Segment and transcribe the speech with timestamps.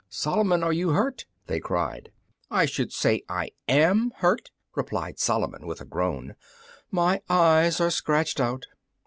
[0.09, 0.63] "Solomon!
[0.63, 2.11] are you hurt?" they cried.
[2.49, 6.33] "I should say I am hurt!" replied Solomon, with a groan;
[6.89, 8.65] "my eyes are scratched out!"